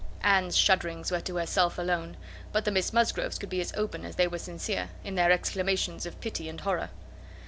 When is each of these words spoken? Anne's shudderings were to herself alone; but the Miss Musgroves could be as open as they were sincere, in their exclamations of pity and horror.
Anne's 0.23 0.57
shudderings 0.57 1.11
were 1.11 1.21
to 1.21 1.35
herself 1.35 1.77
alone; 1.77 2.17
but 2.51 2.65
the 2.65 2.71
Miss 2.71 2.91
Musgroves 2.91 3.37
could 3.37 3.49
be 3.51 3.61
as 3.61 3.71
open 3.73 4.03
as 4.03 4.15
they 4.15 4.27
were 4.27 4.39
sincere, 4.39 4.89
in 5.03 5.13
their 5.13 5.31
exclamations 5.31 6.07
of 6.07 6.19
pity 6.19 6.49
and 6.49 6.61
horror. 6.61 6.89